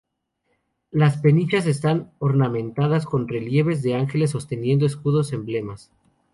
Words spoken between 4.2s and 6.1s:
sosteniendo escudos-emblemas.